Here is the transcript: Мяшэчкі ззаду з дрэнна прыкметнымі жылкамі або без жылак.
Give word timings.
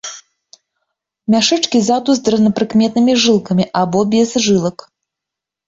Мяшэчкі 1.33 1.77
ззаду 1.83 2.11
з 2.21 2.25
дрэнна 2.29 2.51
прыкметнымі 2.61 3.13
жылкамі 3.27 3.69
або 3.85 3.99
без 4.17 4.29
жылак. 4.51 4.77